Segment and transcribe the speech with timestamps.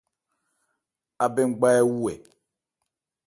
[1.23, 2.15] Abɛn gba ɛ wu ɛ?